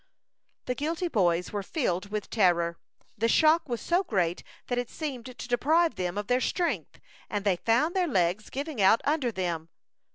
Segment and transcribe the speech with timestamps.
[0.65, 2.79] The guilty boys were filled with terror.
[3.19, 7.45] The shock was so great that it seemed to deprive them of their strength, and
[7.45, 9.69] they found their legs giving out under them.